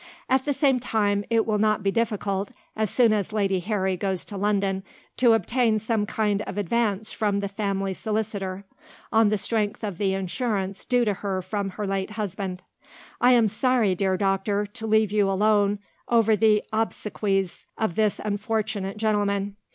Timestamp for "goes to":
3.95-4.35